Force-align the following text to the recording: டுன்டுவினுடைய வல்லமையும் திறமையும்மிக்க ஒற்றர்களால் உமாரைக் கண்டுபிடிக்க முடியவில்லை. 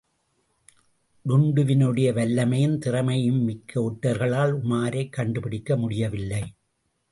டுன்டுவினுடைய 1.29 2.07
வல்லமையும் 2.11 2.79
திறமையும்மிக்க 2.85 3.81
ஒற்றர்களால் 3.81 4.53
உமாரைக் 4.63 5.09
கண்டுபிடிக்க 5.09 5.77
முடியவில்லை. 5.77 6.53